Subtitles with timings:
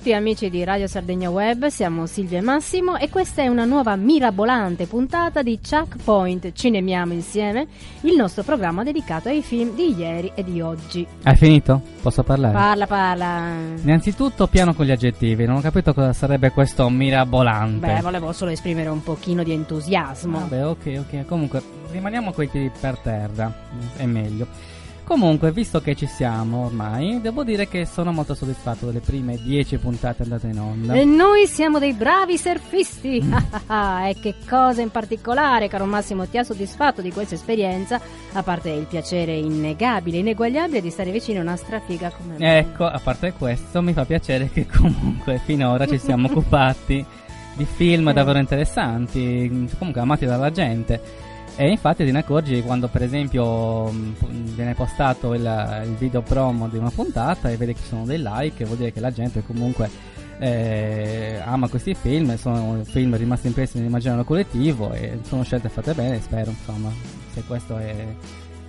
[0.00, 3.96] tutti amici di Radio Sardegna Web, siamo Silvia e Massimo e questa è una nuova
[3.96, 7.66] mirabolante puntata di Checkpoint Cinemiamo insieme,
[8.00, 11.06] il nostro programma dedicato ai film di ieri e di oggi.
[11.24, 11.82] Hai finito?
[12.00, 12.54] Posso parlare?
[12.54, 13.52] Parla, parla.
[13.82, 17.86] Innanzitutto piano con gli aggettivi, non ho capito cosa sarebbe questo mirabolante.
[17.86, 20.38] Beh, volevo solo esprimere un pochino di entusiasmo.
[20.38, 23.54] Vabbè, ok, ok, comunque rimaniamo coi piedi per terra,
[23.96, 24.78] è meglio.
[25.10, 29.78] Comunque, visto che ci siamo ormai, devo dire che sono molto soddisfatto delle prime 10
[29.78, 30.94] puntate andate in onda.
[30.94, 33.16] E noi siamo dei bravi surfisti!
[33.18, 38.00] e che cosa in particolare, caro Massimo, ti ha soddisfatto di questa esperienza?
[38.34, 42.58] A parte il piacere innegabile, ineguagliabile di stare vicino a una strafiga come me.
[42.58, 47.04] Ecco, a parte questo, mi fa piacere che comunque finora ci siamo occupati
[47.54, 51.28] di film davvero interessanti, comunque amati dalla gente.
[51.60, 56.68] E infatti te ne accorgi quando per esempio mh, viene postato il, il video promo
[56.68, 59.42] di una puntata e vedi che ci sono dei like, vuol dire che la gente
[59.44, 59.90] comunque
[60.38, 66.18] eh, ama questi film, sono film rimasti impressi nell'immaginario collettivo e sono scelte fatte bene,
[66.22, 66.90] spero insomma,
[67.34, 68.06] se questo è,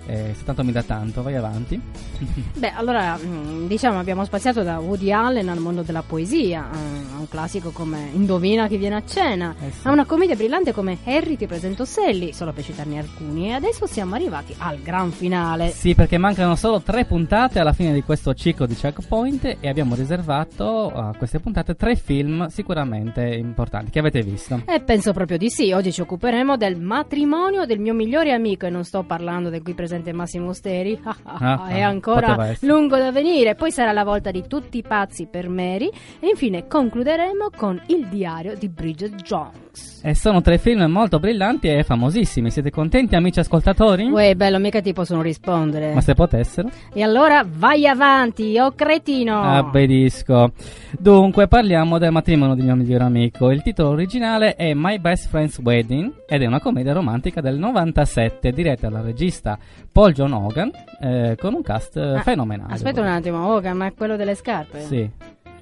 [0.06, 1.80] eh, se tanto mi dà tanto, vai avanti.
[2.58, 7.28] Beh, allora, mm, diciamo, abbiamo spaziato da Woody Allen al mondo della poesia, a un
[7.28, 9.86] classico come Indovina chi viene a cena, Eh sì.
[9.86, 13.86] a una commedia brillante come Harry ti presento Sally, solo per citarne alcuni, e adesso
[13.86, 15.70] siamo arrivati al gran finale.
[15.70, 19.94] Sì, perché mancano solo tre puntate alla fine di questo ciclo di checkpoint e abbiamo
[19.94, 24.62] riservato a queste puntate tre film sicuramente importanti che avete visto.
[24.66, 28.70] E penso proprio di sì, oggi ci occuperemo del matrimonio del mio migliore amico e
[28.70, 32.72] non sto parlando del qui presente Massimo Steri, Ah, è ah, ancora poteva essere.
[32.72, 35.90] lungo da venire, poi sarà la volta di tutti i pazzi per Mary
[36.20, 39.71] e infine concluderemo con il diario di Bridget Jones.
[40.04, 42.50] E sono tre film molto brillanti e famosissimi.
[42.50, 44.04] Siete contenti, amici ascoltatori?
[44.10, 45.94] Uè, bello, mica ti possono rispondere.
[45.94, 46.68] Ma se potessero?
[46.92, 49.40] E allora vai avanti, oh cretino!
[49.40, 50.52] Abbedisco.
[50.98, 53.50] Dunque, parliamo del matrimonio di mio migliore amico.
[53.50, 58.50] Il titolo originale è My Best Friend's Wedding ed è una commedia romantica del 97
[58.52, 59.56] diretta dal regista
[59.90, 62.74] Paul John Hogan eh, con un cast eh, Ah, fenomenale.
[62.74, 64.80] Aspetta un attimo, Hogan, ma è quello delle scarpe?
[64.80, 65.08] Sì.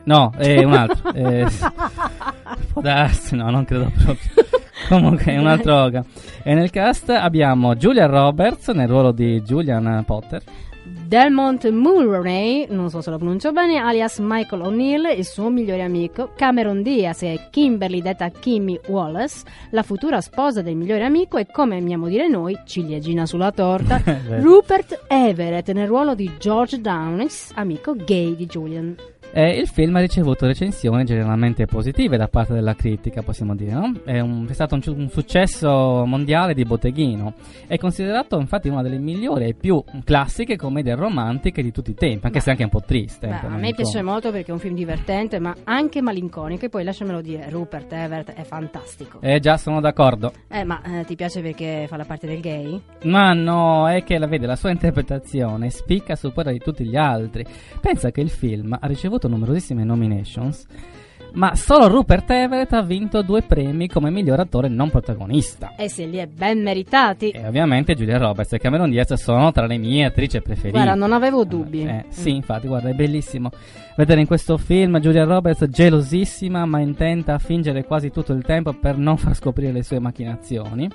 [0.05, 1.13] No, è un altro.
[1.13, 1.47] eh,
[2.73, 4.31] può darsi, no, non credo proprio.
[4.89, 6.05] Comunque è un altro Hogan.
[6.43, 10.43] E nel cast abbiamo Julia Roberts nel ruolo di Julian Potter.
[11.11, 16.31] Delmont Mulroney, non so se lo pronuncio bene, alias Michael O'Neill, il suo migliore amico,
[16.37, 21.79] Cameron Diaz e Kimberly detta Kimmy Wallace, la futura sposa del migliore amico e come
[21.79, 24.01] amiamo dire noi, ciliegina sulla torta.
[24.39, 28.95] Rupert Everett nel ruolo di George Downes, amico gay di Julian.
[29.33, 33.95] E il film ha ricevuto recensioni generalmente positive da parte della critica, possiamo dire, no?
[34.05, 37.35] È, un- è stato un, un successo mondiale di botteghino.
[37.67, 42.27] È considerato infatti una delle migliori e più classiche commedie romantiche di tutti i tempi,
[42.27, 42.45] anche Beh.
[42.45, 43.27] se anche un po' triste.
[43.29, 46.65] Beh, eh, a tenendo me piace molto perché è un film divertente ma anche malinconico
[46.65, 49.21] e poi lasciamelo dire, Rupert Everett è fantastico.
[49.21, 50.33] Eh già, sono d'accordo.
[50.49, 52.81] Eh, ma eh, ti piace perché fa la parte del gay?
[53.05, 56.97] Ma no, è che la vede, la sua interpretazione spicca su quella di tutti gli
[56.97, 57.45] altri.
[57.81, 60.67] Pensa che il film ha ricevuto numerosissime nominations,
[61.33, 65.75] ma solo Rupert Everett ha vinto due premi come miglior attore non protagonista.
[65.77, 67.31] E se li è ben meritati.
[67.31, 70.71] E ovviamente Julia Roberts e Cameron Diaz sono tra le mie attrici preferite.
[70.71, 71.85] Guarda, non avevo dubbi.
[71.85, 73.51] Eh, sì, infatti, guarda, è bellissimo
[73.97, 78.73] vedere in questo film Julia Roberts gelosissima ma intenta a fingere quasi tutto il tempo
[78.73, 80.89] per non far scoprire le sue macchinazioni.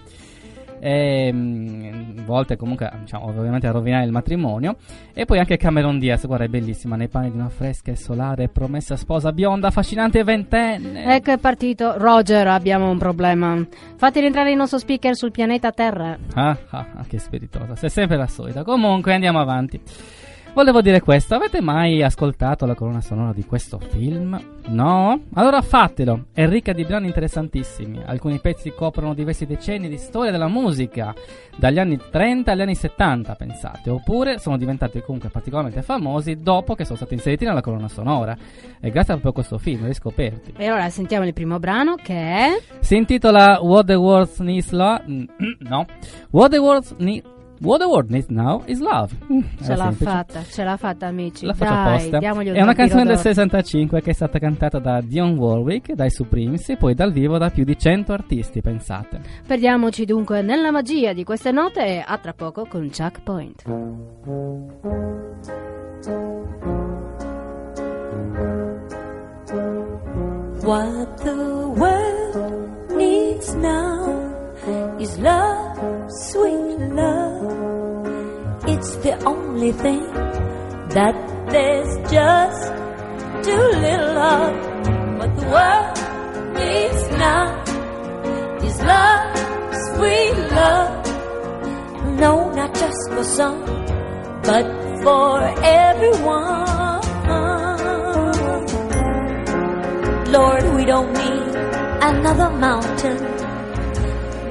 [0.80, 4.75] E, mm, a volte comunque diciamo, ovviamente a rovinare il matrimonio
[5.13, 8.50] e poi anche Cameron Diaz guarda è bellissima nei panni di una fresca e solare
[8.50, 11.97] promessa sposa bionda affascinante ventenne Ecco è partito.
[11.97, 13.66] Roger, abbiamo un problema.
[13.96, 16.18] Fate rientrare il nostro speaker sul pianeta Terra.
[16.34, 18.63] Ah, ah, ah, che spiritosa, sei sempre la solita.
[18.63, 19.80] Comunque andiamo avanti.
[20.55, 24.39] Volevo dire questo, avete mai ascoltato la colonna sonora di questo film?
[24.68, 25.24] No?
[25.33, 28.01] Allora fatelo, è ricca di brani interessantissimi.
[28.06, 31.13] Alcuni pezzi coprono diversi decenni di storia della musica,
[31.57, 36.85] dagli anni 30 agli anni 70, pensate, oppure sono diventati comunque particolarmente famosi dopo che
[36.85, 38.33] sono stati inseriti nella colonna sonora.
[38.80, 40.53] E grazie proprio a questo film, riscoperti.
[40.56, 42.62] E allora sentiamo il primo brano che è.
[42.80, 45.03] Si intitola What the World Needs Love.
[45.68, 45.85] No.
[46.30, 47.33] What the World Needs.
[47.62, 49.13] What the world needs now is love.
[49.31, 50.04] Mm, Ce l'ha semplice.
[50.12, 51.46] fatta, ce l'ha fatta, amici.
[51.46, 52.18] La faccio Dai, apposta.
[52.19, 53.28] È una canzone del d'oro.
[53.28, 57.50] 65 che è stata cantata da Dion Warwick, dai Supremes e poi dal vivo da
[57.50, 59.22] più di 100 artisti, pensate.
[59.48, 63.63] Perdiamoci dunque nella magia di queste note e a tra poco con Chuck Point.
[70.66, 71.36] What the
[71.78, 77.34] world needs now is love, sweet love.
[78.85, 80.03] It's the only thing
[80.93, 81.15] that
[81.49, 82.61] there's just
[83.43, 84.55] too little love.
[85.17, 85.97] What the world
[86.53, 87.63] needs now
[88.61, 89.25] is love,
[89.89, 91.01] sweet love.
[92.19, 93.65] No, not just for some,
[94.43, 94.65] but
[95.01, 97.01] for everyone.
[100.29, 101.55] Lord, we don't need
[102.11, 103.17] another mountain.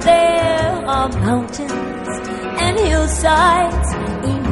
[0.01, 2.09] There are mountains
[2.59, 3.94] and hillsides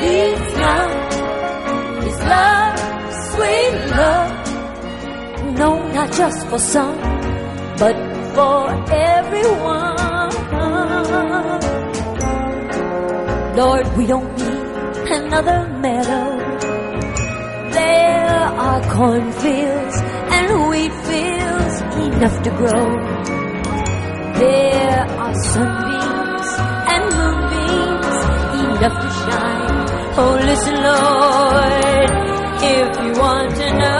[0.00, 0.86] needs now
[2.08, 2.78] is love,
[3.30, 4.32] sweet love.
[5.60, 6.98] No, not just for some,
[7.78, 7.96] but
[8.34, 8.60] for
[8.92, 9.96] everyone.
[13.56, 14.66] Lord, we don't need
[15.18, 16.26] another meadow.
[17.72, 19.96] There are cornfields
[20.36, 22.86] and wheat fields enough to grow.
[24.42, 26.50] There are sunbeams
[26.92, 28.16] and moonbeams
[28.60, 29.65] enough to shine.
[30.18, 32.10] Oh, listen, Lord,
[32.62, 33.96] if you want to know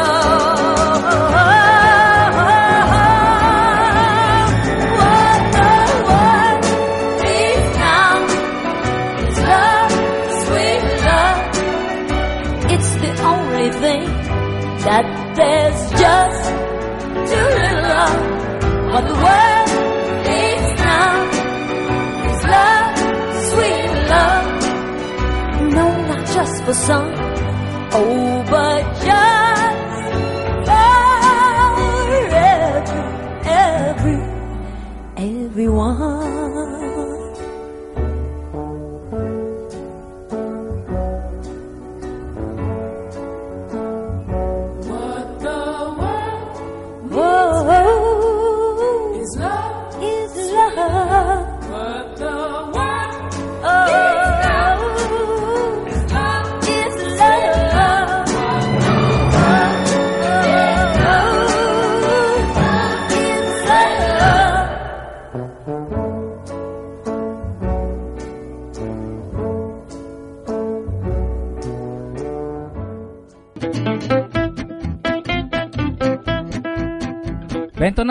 [4.97, 5.69] what the
[6.09, 6.63] world
[7.23, 8.17] needs now
[9.27, 9.93] is love,
[10.43, 11.41] sweet love.
[12.73, 14.05] It's the only thing
[14.87, 16.45] that there's just
[17.31, 18.15] too little of.
[18.93, 19.56] What the world
[26.67, 27.16] for some,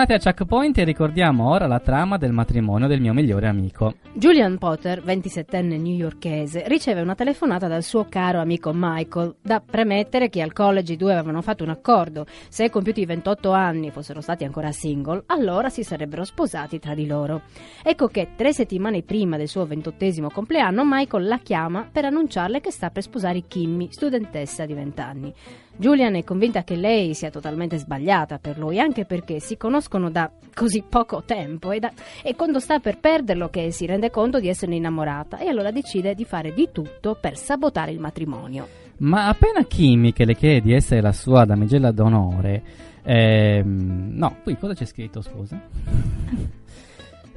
[0.05, 3.95] Bentornati a Checkpoint e ricordiamo ora la trama del matrimonio del mio migliore amico.
[4.17, 9.35] Julian Potter, 27enne newyorkese, riceve una telefonata dal suo caro amico Michael.
[9.41, 12.25] Da premettere che al college i due avevano fatto un accordo.
[12.47, 17.05] Se compiuti i 28 anni fossero stati ancora single, allora si sarebbero sposati tra di
[17.07, 17.41] loro.
[17.83, 22.71] Ecco che tre settimane prima del suo ventottesimo compleanno, Michael la chiama per annunciarle che
[22.71, 25.33] sta per sposare Kimmy, studentessa di 20 anni.
[25.77, 30.31] Julian è convinta che lei sia totalmente sbagliata per lui, anche perché si conoscono da
[30.53, 31.91] così poco tempo e, da-
[32.23, 36.15] e quando sta per perderlo che si rende conto di esserne innamorata e allora decide
[36.15, 38.67] di fare di tutto per sabotare il matrimonio.
[38.97, 42.63] Ma appena Kimi che le chiede di essere la sua damigella d'onore,
[43.03, 45.59] ehm, no, qui cosa c'è scritto, scusa?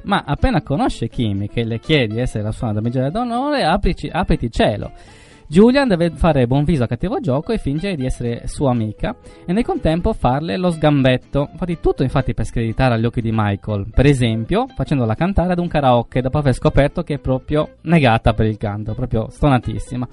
[0.03, 4.49] Ma appena conosce Kimi che le chiede di essere la sua damigella d'onore, aprici, apriti
[4.49, 4.91] cielo.
[5.51, 9.15] Julian deve fare buon viso a cattivo gioco e fingere di essere sua amica
[9.47, 11.49] e nel contempo farle lo sgambetto.
[11.55, 15.67] Fatti tutto infatti per screditare agli occhi di Michael, per esempio facendola cantare ad un
[15.67, 20.07] karaoke dopo aver scoperto che è proprio negata per il canto, proprio stonatissima.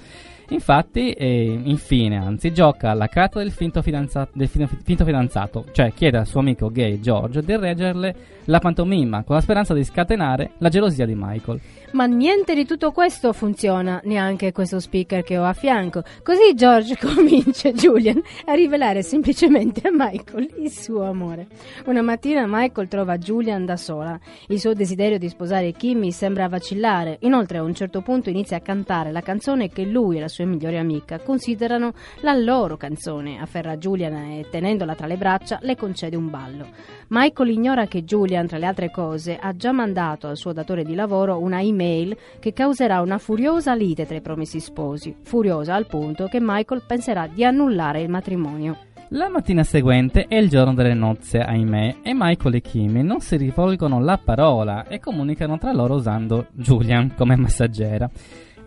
[0.48, 5.92] Infatti, eh, infine, anzi, gioca alla carta del finto, fidanza- del fin- finto fidanzato, cioè
[5.92, 8.14] chiede al suo amico gay George di reggerle
[8.46, 11.60] la pantomima con la speranza di scatenare la gelosia di Michael.
[11.92, 16.02] Ma niente di tutto questo funziona, neanche questo speaker che ho a fianco.
[16.22, 21.46] Così George convince Julian a rivelare semplicemente a Michael il suo amore.
[21.86, 24.18] Una mattina Michael trova Julian da sola.
[24.48, 27.18] Il suo desiderio di sposare Kimmy sembra vacillare.
[27.20, 30.35] Inoltre a un certo punto inizia a cantare la canzone che lui e la sua
[30.44, 33.40] migliore amica considerano la loro canzone.
[33.40, 36.66] Afferra Julian e tenendola tra le braccia le concede un ballo.
[37.08, 40.94] Michael ignora che Julian, tra le altre cose, ha già mandato al suo datore di
[40.94, 46.26] lavoro una email che causerà una furiosa lite tra i promessi sposi, furiosa al punto
[46.26, 48.78] che Michael penserà di annullare il matrimonio.
[49.10, 53.36] La mattina seguente è il giorno delle nozze, ahimè, e Michael e Kimi non si
[53.36, 58.10] rivolgono la parola e comunicano tra loro usando Julian come messaggera.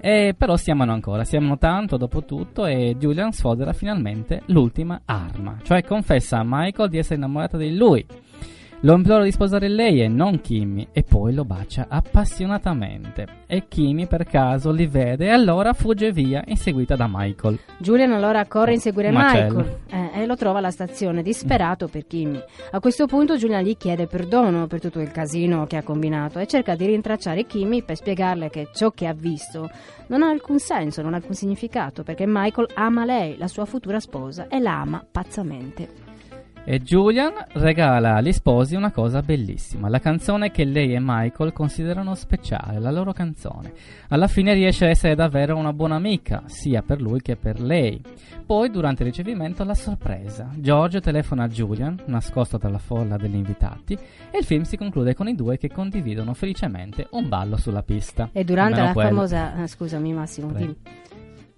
[0.01, 5.01] E però si amano ancora, si amano tanto dopo tutto e Julian sfodera finalmente l'ultima
[5.05, 8.05] arma, cioè confessa a Michael di essere innamorata di lui.
[8.83, 13.43] Lo implora di sposare lei e non Kimmy e poi lo bacia appassionatamente.
[13.45, 17.59] E Kimmy per caso li vede e allora fugge via inseguita da Michael.
[17.77, 19.57] Julian allora corre a inseguire Macello.
[19.57, 19.79] Michael
[20.13, 22.41] eh, e lo trova alla stazione, disperato per Kimmy.
[22.71, 26.47] A questo punto Julian gli chiede perdono per tutto il casino che ha combinato e
[26.47, 29.69] cerca di rintracciare Kimmy per spiegarle che ciò che ha visto
[30.07, 33.99] non ha alcun senso, non ha alcun significato, perché Michael ama lei, la sua futura
[33.99, 36.08] sposa, e la ama pazzamente.
[36.71, 42.13] E Julian regala agli sposi una cosa bellissima, la canzone che lei e Michael considerano
[42.13, 43.73] speciale, la loro canzone.
[44.09, 47.99] Alla fine riesce a essere davvero una buona amica, sia per lui che per lei.
[48.45, 50.51] Poi, durante il ricevimento, la sorpresa.
[50.57, 53.97] George telefona a Julian, nascosto dalla folla degli invitati,
[54.29, 58.29] e il film si conclude con i due che condividono felicemente un ballo sulla pista.
[58.31, 59.09] E durante Almeno la quello.
[59.09, 59.63] famosa...
[59.63, 60.59] eh, scusami Massimo, Prego.
[60.59, 60.77] dimmi.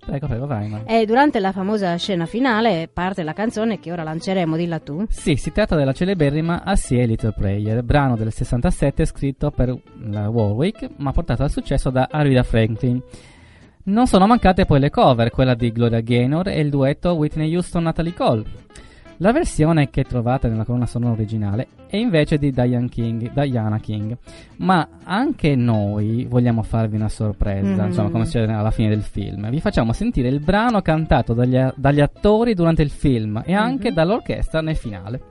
[0.04, 0.68] Prego, prego, vai.
[0.68, 5.06] Mar- E durante la famosa scena finale parte la canzone che ora lanceremo, dilla tu.
[5.10, 10.28] Sì, si tratta della celeberrima A Sea Little Prayer, brano del 67 scritto per la
[10.28, 13.02] Warwick, ma portato al successo da Aretha Franklin.
[13.84, 18.14] Non sono mancate poi le cover, quella di Gloria Gaynor e il duetto Whitney Houston-Natalie
[18.14, 18.44] Cole.
[19.22, 24.18] La versione che trovate nella colonna sonora originale è invece di Diane King, Diana King,
[24.58, 27.88] ma anche noi vogliamo farvi una sorpresa, Mm.
[27.88, 29.48] insomma come succede alla fine del film.
[29.52, 33.94] Vi facciamo sentire il brano cantato dagli, dagli attori durante il film e anche Mhm.
[33.96, 35.22] dall'orchestra nel finale.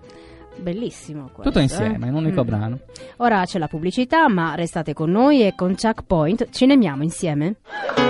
[0.61, 2.09] Bellissimo questo, Tutto insieme, eh?
[2.11, 2.47] in un unico Mm.
[2.47, 2.78] brano.
[3.16, 7.56] Ora c'è la pubblicità, ma restate con noi e con Chuck Point ci nemiamo insieme.
[7.97, 8.02] I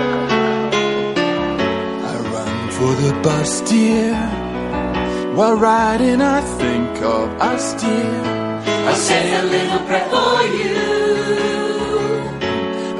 [2.29, 4.40] run for the bus, dear.
[5.35, 8.21] While riding, I think of us, dear.
[8.91, 10.75] I say a little prayer for you.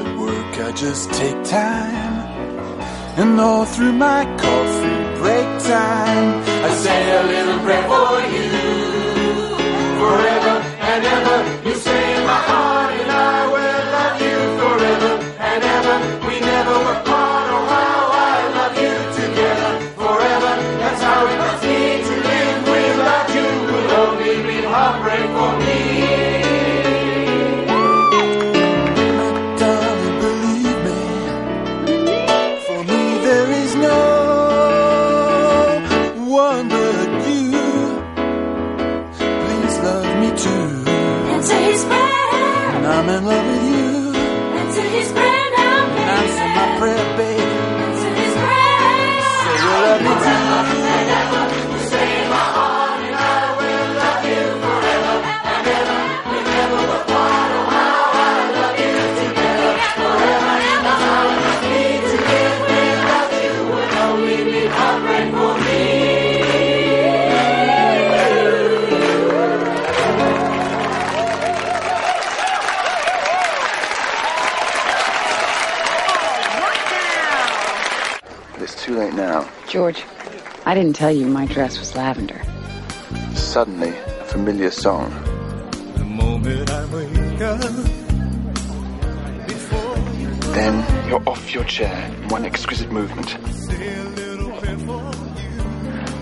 [0.00, 2.22] At work, I just take time.
[3.20, 6.28] And all through my coffee break time,
[6.68, 8.48] I say a little prayer for you.
[10.00, 10.41] Forever
[43.12, 43.51] in love
[79.72, 80.04] George,
[80.66, 82.42] I didn't tell you my dress was lavender.
[83.32, 85.08] Suddenly, a familiar song.
[85.94, 87.58] The moment I wake up.
[90.52, 93.38] Then you're off your chair in one exquisite movement.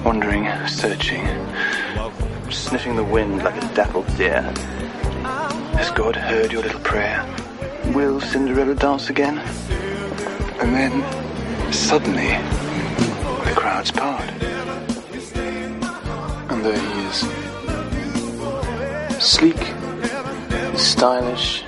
[0.04, 1.26] Wandering, searching,
[2.52, 4.42] sniffing the wind like a dappled deer.
[5.74, 7.26] Has God heard your little prayer?
[7.96, 9.38] Will Cinderella dance again?
[10.60, 12.38] And then, suddenly,
[13.80, 14.28] crowds part.
[16.50, 17.18] And there he is.
[19.22, 19.56] Sleek,
[20.76, 21.64] stylish,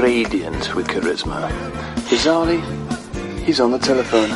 [0.00, 1.50] radiant with charisma.
[2.08, 2.60] Bizarrely,
[3.44, 4.30] he's on the telephone.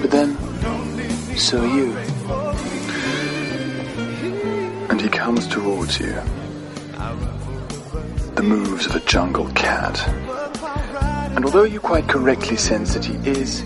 [0.00, 0.36] But then,
[1.36, 1.96] so are you.
[4.90, 6.14] And he comes towards you.
[8.34, 10.06] The moves of a jungle cat.
[11.34, 13.62] And although you quite correctly sense that he is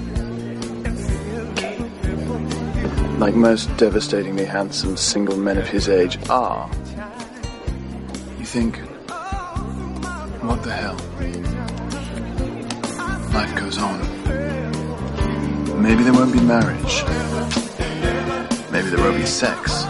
[3.21, 6.71] like most devastatingly handsome single men of his age are,
[8.39, 8.79] you think,
[10.41, 10.97] what the hell?
[13.35, 14.01] Life goes on.
[15.83, 17.05] Maybe there won't be marriage.
[18.73, 19.85] Maybe there won't be sex.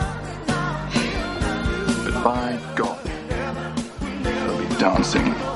[2.05, 2.99] But by God,
[4.25, 5.50] there'll be dancing.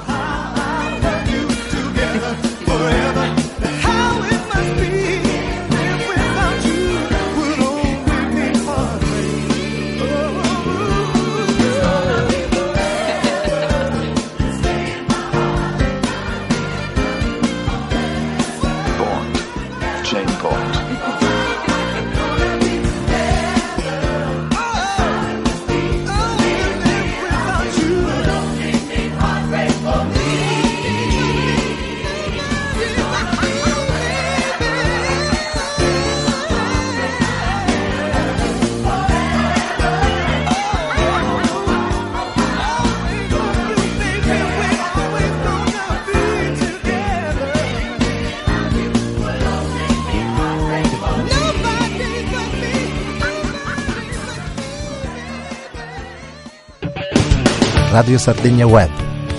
[58.04, 58.90] Radio Sardegna Web.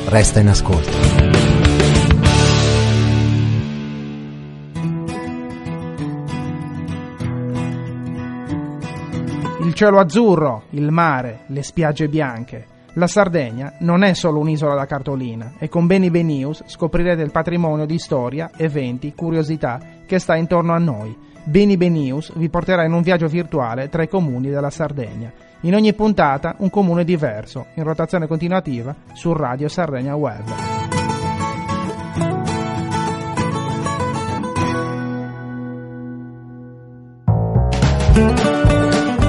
[0.08, 0.90] Resta in ascolto.
[9.62, 12.66] Il cielo azzurro, il mare, le spiagge bianche.
[12.94, 17.86] La Sardegna non è solo un'isola da cartolina e con Beni News scoprirete il patrimonio
[17.86, 21.25] di storia, eventi, curiosità che sta intorno a noi.
[21.46, 25.32] Beni News vi porterà in un viaggio virtuale tra i comuni della Sardegna.
[25.62, 30.44] In ogni puntata un comune diverso, in rotazione continuativa su Radio Sardegna Web.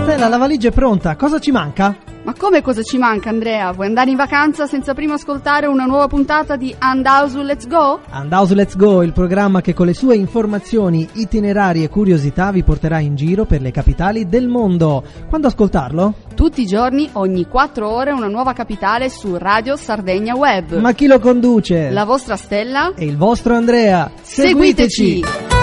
[0.03, 2.16] Stella, la valigia è pronta, cosa ci manca?
[2.26, 3.71] Ma come cosa ci manca, Andrea?
[3.71, 8.00] Vuoi andare in vacanza senza prima ascoltare una nuova puntata di Andausu Let's Go?
[8.11, 12.99] Andhouse Let's Go, il programma che con le sue informazioni, itinerari e curiosità vi porterà
[12.99, 15.04] in giro per le capitali del mondo.
[15.28, 16.14] Quando ascoltarlo?
[16.35, 20.80] Tutti i giorni, ogni 4 ore, una nuova capitale su Radio Sardegna Web.
[20.80, 21.90] Ma chi lo conduce?
[21.90, 22.92] La vostra Stella?
[22.97, 24.11] E il vostro Andrea.
[24.21, 25.56] Seguiteci!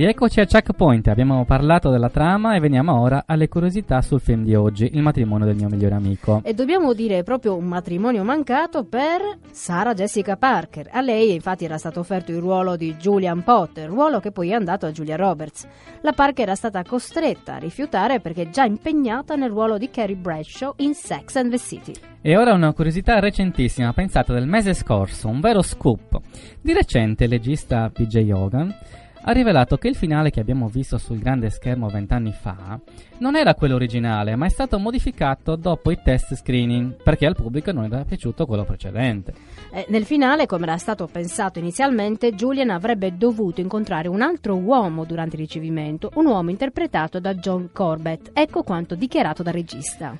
[0.00, 4.54] Rieccoci a Checkpoint, abbiamo parlato della trama e veniamo ora alle curiosità sul film di
[4.54, 6.40] oggi, Il matrimonio del mio migliore amico.
[6.42, 10.88] E dobbiamo dire proprio un matrimonio mancato per Sarah Jessica Parker.
[10.90, 14.54] A lei infatti era stato offerto il ruolo di Julian Potter, ruolo che poi è
[14.54, 15.68] andato a Julia Roberts.
[16.00, 20.72] La Parker era stata costretta a rifiutare perché già impegnata nel ruolo di Carrie Bradshaw
[20.76, 21.92] in Sex and the City.
[22.22, 26.18] E ora una curiosità recentissima, pensata del mese scorso, un vero scoop.
[26.58, 28.74] Di recente il regista PJ Hogan
[29.22, 32.80] ha rivelato che il finale che abbiamo visto sul grande schermo vent'anni fa
[33.18, 37.70] non era quello originale, ma è stato modificato dopo i test screening perché al pubblico
[37.70, 39.34] non era piaciuto quello precedente.
[39.72, 45.04] Eh, nel finale, come era stato pensato inizialmente, Julian avrebbe dovuto incontrare un altro uomo
[45.04, 48.30] durante il ricevimento, un uomo interpretato da John Corbett.
[48.32, 50.16] Ecco quanto dichiarato dal regista.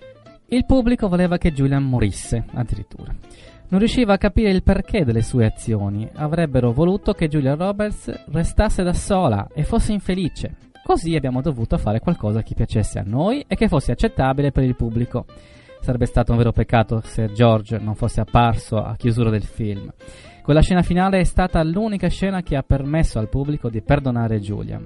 [0.49, 3.15] Il pubblico voleva che Julian morisse, addirittura.
[3.71, 6.09] Non riusciva a capire il perché delle sue azioni.
[6.15, 10.57] Avrebbero voluto che Julia Roberts restasse da sola e fosse infelice.
[10.83, 14.75] Così abbiamo dovuto fare qualcosa che piacesse a noi e che fosse accettabile per il
[14.75, 15.25] pubblico.
[15.83, 19.89] Sarebbe stato un vero peccato se George non fosse apparso a chiusura del film.
[20.43, 24.83] Quella scena finale è stata l'unica scena che ha permesso al pubblico di perdonare Julia.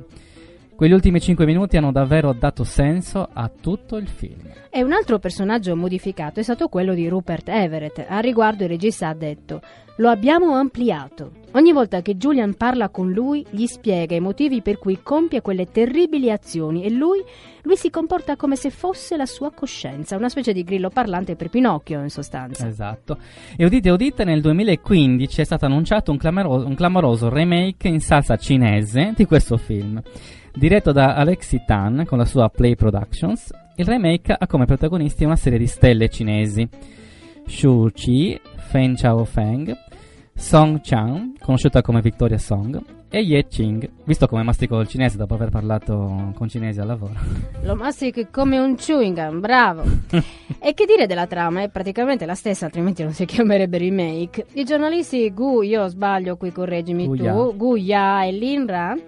[0.77, 4.41] Quegli ultimi 5 minuti hanno davvero dato senso a tutto il film.
[4.71, 8.05] E un altro personaggio modificato è stato quello di Rupert Everett.
[8.09, 9.61] A riguardo il regista ha detto:
[9.99, 11.31] Lo abbiamo ampliato.
[11.53, 15.71] Ogni volta che Julian parla con lui, gli spiega i motivi per cui compie quelle
[15.71, 17.23] terribili azioni e lui,
[17.63, 21.51] lui si comporta come se fosse la sua coscienza, una specie di grillo parlante per
[21.51, 22.67] Pinocchio, in sostanza.
[22.67, 23.19] Esatto.
[23.57, 28.37] E udite, udite, nel 2015 è stato annunciato un clamoroso, un clamoroso remake in salsa
[28.37, 30.03] cinese di questo film.
[30.57, 35.35] Diretto da Alexi Tan con la sua Play Productions, il remake ha come protagonisti una
[35.35, 36.69] serie di stelle cinesi.
[37.45, 39.77] Shu Qi, Fen Chao Feng,
[40.33, 42.81] Song Chang, conosciuta come Victoria Song,
[43.15, 47.15] e Ye Ching, visto come mastico il cinese dopo aver parlato con cinesi al lavoro.
[47.63, 49.85] Lo mastichi come un chewing gum, bravo.
[50.59, 51.63] e che dire della trama?
[51.63, 54.47] È praticamente la stessa, altrimenti non si chiamerebbe remake.
[54.55, 57.33] I giornalisti Gu, io sbaglio qui, correggimi Gu Ya.
[57.33, 59.01] tu, Gu Ya e Lin Ran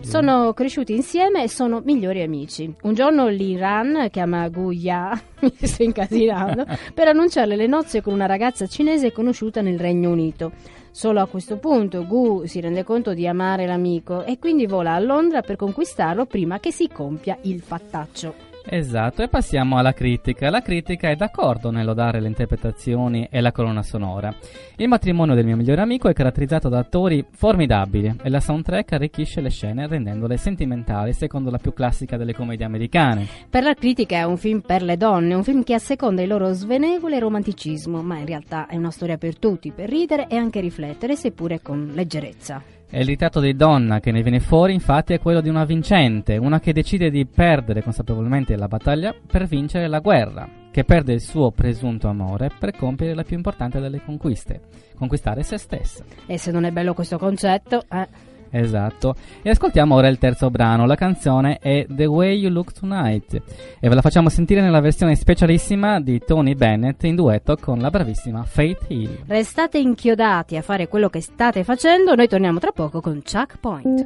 [0.00, 2.70] sono cresciuti insieme e sono migliori amici.
[2.82, 8.12] Un giorno Lin Ran chiama Gu Ya, mi sto incasinando, per annunciarle le nozze con
[8.12, 10.52] una ragazza cinese conosciuta nel Regno Unito.
[10.96, 15.00] Solo a questo punto Gu si rende conto di amare l'amico e quindi vola a
[15.00, 18.53] Londra per conquistarlo prima che si compia il fattaccio.
[18.66, 20.48] Esatto, e passiamo alla critica.
[20.48, 24.34] La critica è d'accordo nel lodare le interpretazioni e la colonna sonora.
[24.76, 29.42] Il matrimonio del mio migliore amico è caratterizzato da attori formidabili e la soundtrack arricchisce
[29.42, 33.26] le scene rendendole sentimentali secondo la più classica delle commedie americane.
[33.50, 36.52] Per la critica è un film per le donne, un film che asseconda il loro
[36.52, 41.16] svenevole romanticismo, ma in realtà è una storia per tutti, per ridere e anche riflettere,
[41.16, 42.62] seppure con leggerezza.
[42.96, 46.36] E il ritratto di donna che ne viene fuori infatti è quello di una vincente,
[46.36, 51.20] una che decide di perdere consapevolmente la battaglia per vincere la guerra, che perde il
[51.20, 54.60] suo presunto amore per compiere la più importante delle conquiste,
[54.96, 56.04] conquistare se stessa.
[56.26, 58.33] E se non è bello questo concetto, eh.
[58.54, 59.16] Esatto.
[59.42, 60.86] E ascoltiamo ora il terzo brano.
[60.86, 63.42] La canzone è The Way You Look Tonight.
[63.80, 67.90] E ve la facciamo sentire nella versione specialissima di Tony Bennett in duetto con la
[67.90, 69.24] bravissima Faith Hill.
[69.26, 74.04] Restate inchiodati a fare quello che state facendo, noi torniamo tra poco con Chuck Point.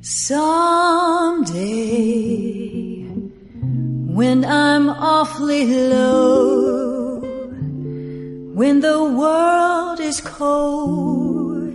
[0.00, 1.48] Someday,
[4.06, 6.87] when I'm awfully low,
[8.58, 11.72] when the world is cold.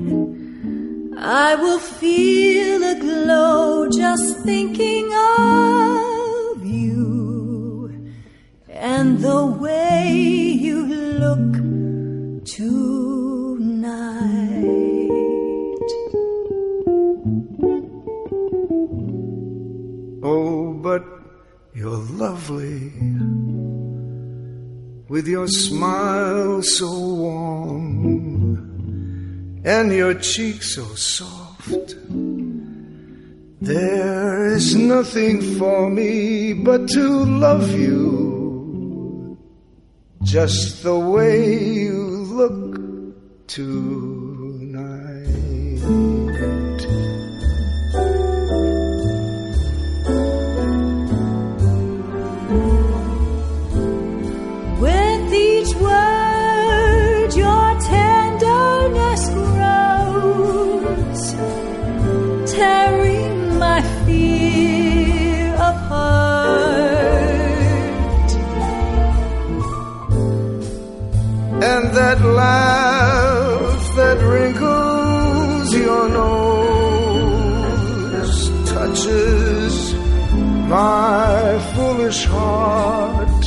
[1.17, 8.11] I will feel a glow just thinking of you
[8.67, 10.11] and the way
[10.65, 10.85] you
[11.23, 11.53] look
[12.43, 13.61] tonight.
[20.21, 21.03] Oh, but
[21.73, 22.91] you're lovely
[25.13, 27.85] with your smile so warm
[29.63, 31.95] and your cheek so soft.
[33.61, 39.37] There is nothing for me but to love you
[40.23, 42.07] just the way you
[42.39, 42.81] look
[43.45, 44.12] tonight.
[72.03, 77.59] That laugh that wrinkles your nose
[78.73, 79.73] touches
[80.75, 83.43] my foolish heart.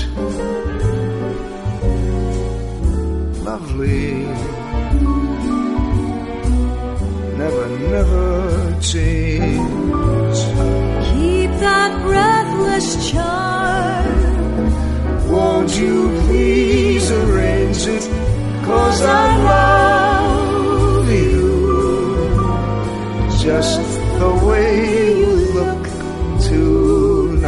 [3.48, 4.10] Lovely,
[7.42, 7.66] never,
[7.96, 8.26] never
[8.92, 10.38] change.
[11.10, 14.06] Keep that breathless charm.
[15.30, 16.15] Won't you please arrange it?
[18.66, 21.46] Cause I love you
[23.38, 23.80] just
[24.18, 25.84] the way you look
[26.48, 27.46] tonight.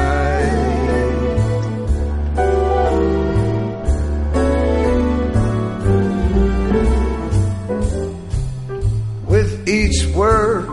[9.26, 10.68] With each word,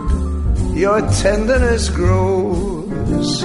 [0.76, 3.40] your tenderness grows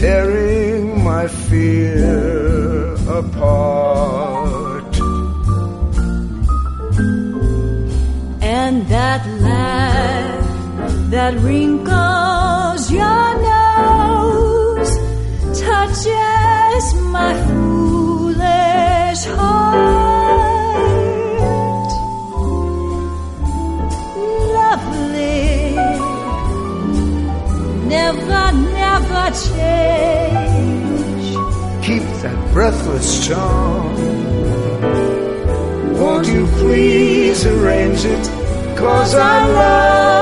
[0.00, 4.29] tearing my fear apart.
[11.20, 14.92] That wrinkles your nose
[15.60, 16.84] touches
[17.16, 20.80] my foolish heart.
[24.56, 25.76] Lovely,
[27.94, 28.44] never,
[28.80, 31.26] never change.
[31.86, 33.94] Keep that breathless charm.
[36.00, 38.24] Won't you please arrange it?
[38.78, 40.19] Cause I love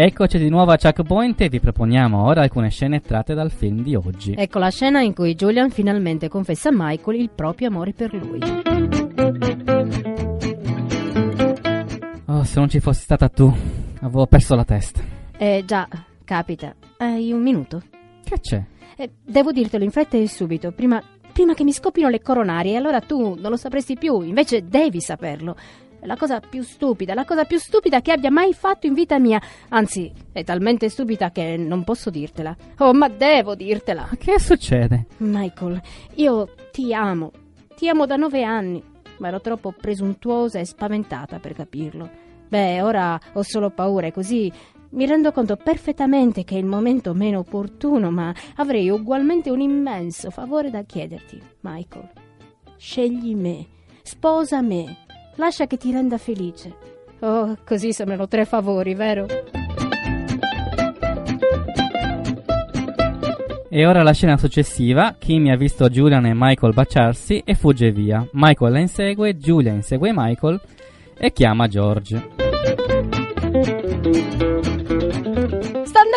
[0.00, 3.96] Eccoci di nuovo a Checkpoint e vi proponiamo ora alcune scene tratte dal film di
[3.96, 4.32] oggi.
[4.38, 8.38] Ecco la scena in cui Julian finalmente confessa a Michael il proprio amore per lui.
[12.26, 13.52] Oh, se non ci fossi stata tu,
[14.00, 15.02] avevo perso la testa.
[15.36, 15.88] Eh già,
[16.24, 16.72] capita.
[16.98, 17.82] Hai un minuto?
[18.22, 18.62] Che c'è?
[18.96, 21.02] Eh, devo dirtelo in fretta e subito, prima,
[21.38, 25.54] prima che mi scoppino le coronarie, allora tu non lo sapresti più, invece devi saperlo.
[26.00, 29.20] È la cosa più stupida, la cosa più stupida che abbia mai fatto in vita
[29.20, 29.40] mia.
[29.68, 32.56] Anzi, è talmente stupida che non posso dirtela.
[32.78, 34.08] Oh, ma devo dirtela.
[34.10, 35.06] Ma che succede?
[35.18, 35.80] Michael,
[36.14, 37.30] io ti amo.
[37.76, 38.82] Ti amo da nove anni,
[39.18, 42.10] ma ero troppo presuntuosa e spaventata per capirlo.
[42.48, 44.50] Beh, ora ho solo paura e così
[44.90, 50.30] mi rendo conto perfettamente che è il momento meno opportuno, ma avrei ugualmente un immenso
[50.30, 52.08] favore da chiederti, Michael.
[52.76, 53.66] Scegli me,
[54.02, 54.96] sposa me,
[55.36, 56.74] lascia che ti renda felice.
[57.20, 59.26] Oh, così sembrano tre favori, vero?
[63.70, 68.26] E ora la scena successiva, Kimi ha visto Julian e Michael baciarsi e fugge via.
[68.32, 70.60] Michael la insegue, Julian insegue Michael
[71.18, 72.36] e chiama George.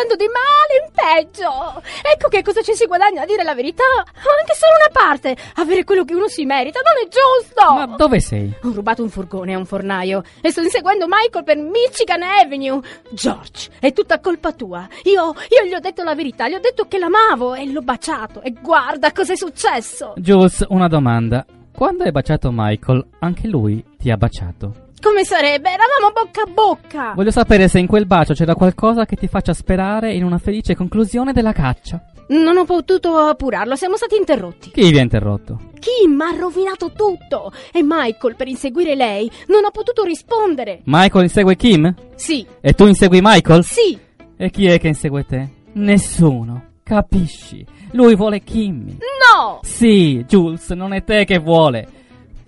[0.02, 1.82] Andando di male in peggio.
[2.02, 3.84] Ecco che cosa ci si guadagna a dire la verità.
[3.96, 5.36] Anche solo una parte.
[5.56, 7.72] Avere quello che uno si merita non è giusto.
[7.72, 8.52] Ma dove sei?
[8.64, 12.80] Ho rubato un furgone a un fornaio e sto inseguendo Michael per Michigan Avenue.
[13.10, 14.88] George, è tutta colpa tua.
[15.04, 18.42] Io, io gli ho detto la verità, gli ho detto che l'amavo e l'ho baciato.
[18.42, 20.14] E guarda cos'è successo.
[20.16, 21.46] Jules, una domanda.
[21.72, 24.90] Quando hai baciato Michael, anche lui ti ha baciato.
[25.02, 25.68] Come sarebbe?
[25.70, 27.12] Eravamo bocca a bocca.
[27.14, 30.76] Voglio sapere se in quel bacio c'era qualcosa che ti faccia sperare in una felice
[30.76, 32.00] conclusione della caccia.
[32.28, 34.70] Non ho potuto appurarlo, siamo stati interrotti.
[34.70, 35.70] Chi vi ha interrotto?
[35.80, 40.80] Kim ha rovinato tutto e Michael, per inseguire lei, non ha potuto rispondere.
[40.84, 41.92] Michael insegue Kim?
[42.14, 43.64] Sì, E tu insegui Michael?
[43.64, 43.98] sì,
[44.36, 45.48] E chi è che insegue te?
[45.72, 46.70] Nessuno.
[46.84, 47.66] Capisci?
[47.92, 48.92] Lui vuole Kimmy.
[48.98, 49.58] no!
[49.62, 51.88] Sì, Jules, non è te che vuole.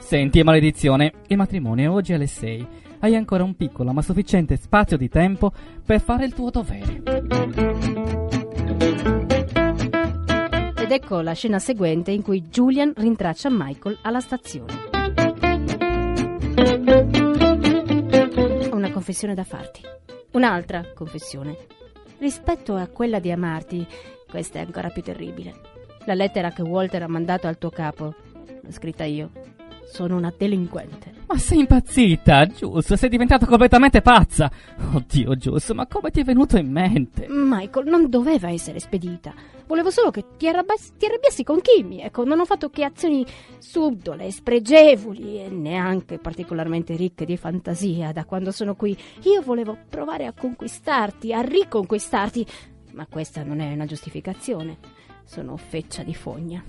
[0.04, 2.66] Senti, maledizione, il matrimonio è oggi alle 6.
[2.98, 5.50] Hai ancora un piccolo ma sufficiente spazio di tempo
[5.82, 7.02] per fare il tuo dovere.
[10.76, 14.74] Ed ecco la scena seguente in cui Julian rintraccia Michael alla stazione.
[18.70, 19.80] Ho una confessione da farti.
[20.32, 21.56] Un'altra confessione.
[22.18, 23.86] Rispetto a quella di amarti,
[24.28, 25.54] questa è ancora più terribile.
[26.04, 28.14] La lettera che Walter ha mandato al tuo capo,
[28.60, 29.53] l'ho scritta io.
[29.86, 31.12] Sono una delinquente.
[31.26, 34.50] Ma sei impazzita, Jules, sei diventata completamente pazza.
[34.92, 37.26] Oddio, Jules, ma come ti è venuto in mente?
[37.28, 39.32] Michael non doveva essere spedita.
[39.66, 42.00] Volevo solo che ti, arrabbas- ti arrabbiassi con Kimmy.
[42.00, 43.24] Ecco, non ho fatto che azioni
[43.58, 48.96] subdole, spregevoli e neanche particolarmente ricche di fantasia da quando sono qui.
[49.22, 52.46] Io volevo provare a conquistarti, a riconquistarti.
[52.92, 54.78] Ma questa non è una giustificazione.
[55.24, 56.62] Sono feccia di fogna.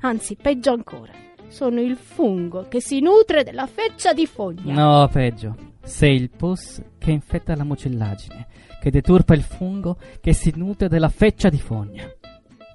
[0.00, 1.12] Anzi, peggio ancora.
[1.50, 4.72] Sono il fungo che si nutre della feccia di fogna.
[4.72, 5.56] No, peggio.
[5.82, 8.46] Sei il pus che infetta la mucillagine,
[8.80, 12.04] che deturpa il fungo che si nutre della feccia di fogna.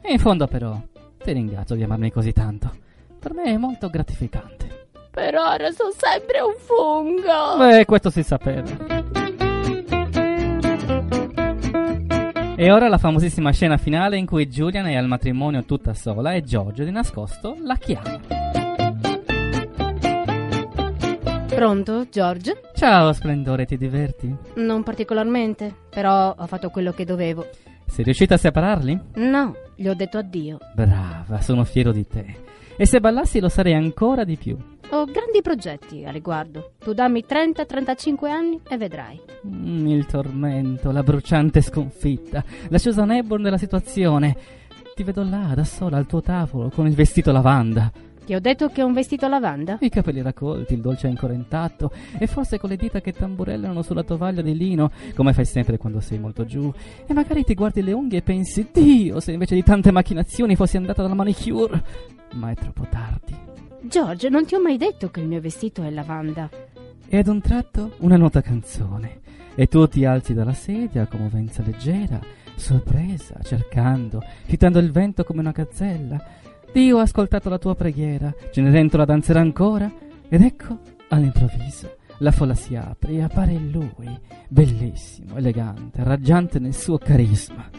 [0.01, 0.77] E in fondo, però,
[1.23, 2.69] ti ringrazio di amarmi così tanto.
[3.17, 4.87] Per me è molto gratificante.
[5.09, 7.57] Per ora sono sempre un fungo.
[7.57, 9.03] Beh, questo si sapeva.
[12.57, 16.43] E ora la famosissima scena finale in cui Julian è al matrimonio tutta sola e
[16.43, 18.44] Giorgio di nascosto la chiama.
[21.55, 22.59] Pronto, George?
[22.75, 24.35] Ciao, splendore, ti diverti?
[24.55, 27.47] Non particolarmente, però ho fatto quello che dovevo.
[27.87, 28.99] Sei riuscita a separarli?
[29.15, 30.57] No, gli ho detto addio.
[30.73, 32.25] Brava, sono fiero di te.
[32.75, 34.57] E se ballassi lo sarei ancora di più.
[34.89, 36.73] Ho grandi progetti a riguardo.
[36.77, 39.21] Tu dammi 30-35 anni e vedrai.
[39.47, 44.35] Mm, il tormento, la bruciante sconfitta, la Susan Hepburn della situazione.
[44.93, 47.89] Ti vedo là, da sola, al tuo tavolo, con il vestito lavanda.
[48.25, 49.77] Ti ho detto che ho un vestito lavanda?
[49.81, 54.01] I capelli raccolti, il dolce ancora intatto, e forse con le dita che tamburellano sulla
[54.01, 56.73] tovaglia di lino, come fai sempre quando sei molto giù.
[57.05, 60.75] E magari ti guardi le unghie e pensi, Dio, se invece di tante macchinazioni fossi
[60.75, 61.83] andata dalla manicure.
[62.33, 63.35] Ma è troppo tardi.
[63.81, 66.49] George, non ti ho mai detto che il mio vestito è lavanda.
[67.07, 69.19] E ad un tratto una nota canzone.
[69.53, 72.19] E tu ti alzi dalla sedia, commovenza leggera,
[72.55, 76.19] sorpresa, cercando, fitando il vento come una gazzella.
[76.75, 79.89] Dio ha ascoltato la tua preghiera, Cenerentola danzerà ancora,
[80.27, 86.97] ed ecco, all'improvviso, la folla si apre e appare lui, bellissimo, elegante, raggiante nel suo
[86.97, 87.69] carisma.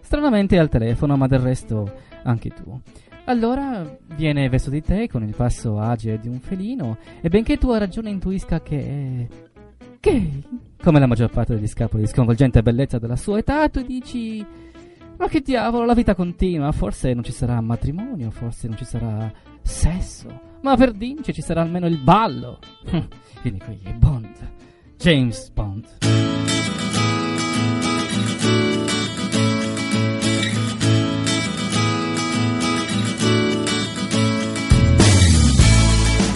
[0.00, 1.88] Stranamente al telefono, ma del resto
[2.24, 2.80] anche tu.
[3.26, 7.78] Allora viene verso di te con il passo agile di un felino, e benché tua
[7.78, 9.28] ragione intuisca che
[10.00, 10.42] gay,
[10.82, 14.44] come la maggior parte degli scapoli di sconvolgente bellezza della sua età, tu dici:
[15.22, 19.32] Ma che diavolo, la vita continua, forse non ci sarà matrimonio, forse non ci sarà
[19.62, 22.58] sesso, ma per Dince ci sarà almeno il ballo.
[23.40, 24.28] Vieni qui, Bond,
[24.96, 26.31] James Bond.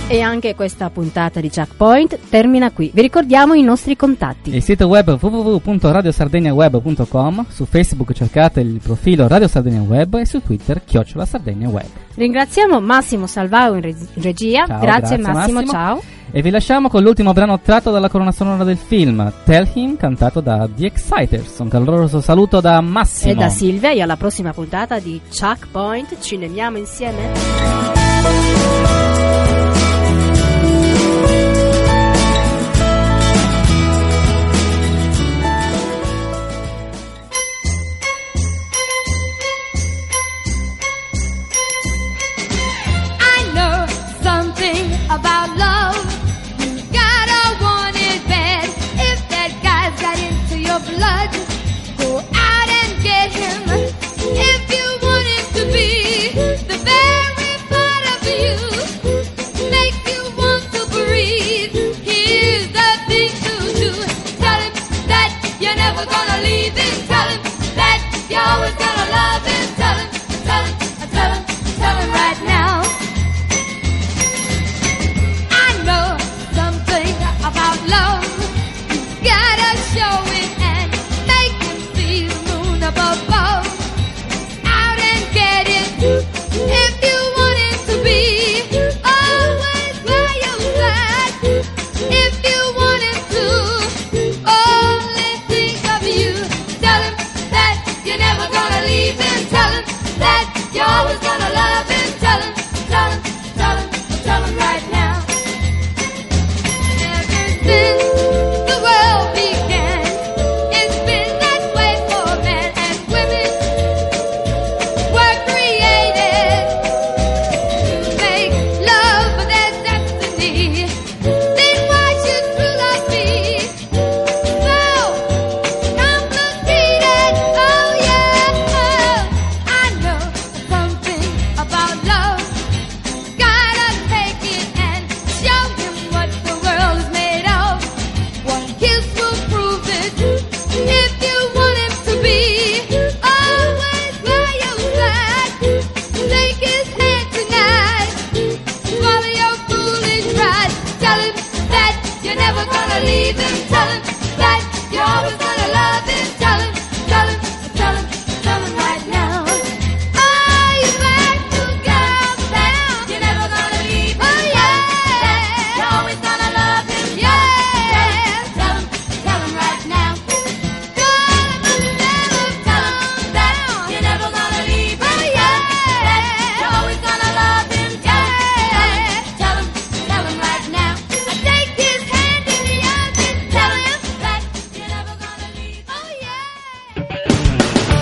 [0.08, 2.92] E anche questa puntata di Checkpoint termina qui.
[2.94, 4.54] Vi ricordiamo i nostri contatti.
[4.54, 10.84] Il sito web www.radiosardegniaweb.com, su Facebook cercate il profilo Radio Sardegna Web e su Twitter
[10.84, 11.86] Chiocciola Sardegna Web.
[12.14, 14.64] Ringraziamo Massimo Salvao in reg- regia.
[14.66, 15.72] Ciao, grazie, grazie, Massimo, Massimo.
[15.72, 16.00] ciao.
[16.30, 20.40] E vi lasciamo con l'ultimo brano tratto dalla colonna sonora del film, Tell Him, cantato
[20.40, 21.58] da The Exciters.
[21.58, 23.32] Un caloroso saluto da Massimo.
[23.32, 26.20] E da Silvia e alla prossima puntata di Checkpoint.
[26.20, 29.24] Ci nemiamo insieme?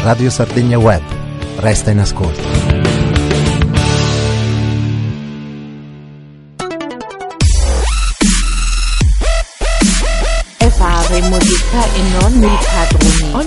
[0.04, 1.02] Radio Sardegna Web.
[1.60, 2.63] Resta in ascolto.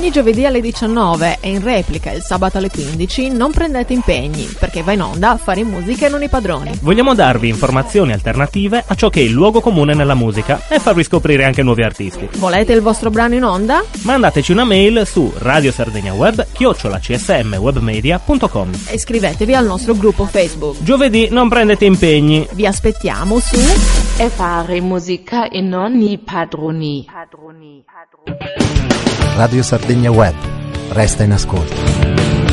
[0.08, 4.82] Ogni giovedì alle 19 e in replica il sabato alle 15 non prendete impegni perché
[4.82, 6.80] va in onda a fare musica e non i padroni.
[6.82, 11.04] Vogliamo darvi informazioni alternative a ciò che è il luogo comune nella musica e farvi
[11.04, 12.30] scoprire anche nuovi artisti.
[12.38, 13.84] Volete il vostro brano in onda?
[14.04, 20.82] Mandateci una mail su radiosardegnaweb chiocciolacsmwebmedia.com E iscrivetevi al nostro gruppo Facebook.
[20.84, 22.48] Giovedì non prendete impegni.
[22.54, 23.60] Vi aspettiamo su
[24.20, 27.06] E fare musica e non i padroni.
[29.38, 30.36] Radio Sardegna Web.
[30.90, 32.47] Resta in ascolto.